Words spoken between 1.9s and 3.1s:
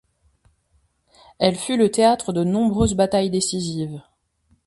théâtre de nombreuses